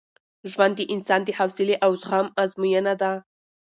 [0.51, 3.11] ژوند د انسان د حوصلې او زغم ازموینه ده.